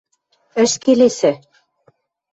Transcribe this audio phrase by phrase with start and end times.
[0.63, 1.31] Ӹш келесӹ!